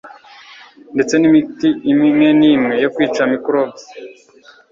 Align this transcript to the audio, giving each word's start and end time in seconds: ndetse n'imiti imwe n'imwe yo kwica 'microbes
ndetse 0.95 1.13
n'imiti 1.17 1.69
imwe 1.91 2.27
n'imwe 2.39 2.73
yo 2.83 2.89
kwica 2.95 3.21
'microbes 3.27 3.83